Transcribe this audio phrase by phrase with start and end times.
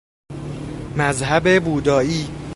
[0.97, 2.29] مذهب بودائی